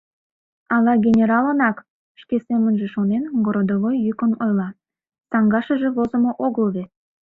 —Ала 0.75 0.93
генералынак!— 1.05 1.77
шке 2.21 2.35
семынже 2.47 2.87
шонен, 2.93 3.23
городовой 3.45 3.95
йӱкын 4.05 4.31
ойла,— 4.43 4.69
саҥгашыже 5.29 5.89
возымо 5.95 6.31
огыл 6.45 6.67
вет... 6.75 6.89